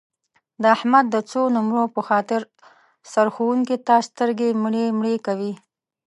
[0.61, 2.41] د احمد د څو نمرو په خاطر
[3.11, 5.53] سرښوونکي ته سترګې مړې مړې کوي.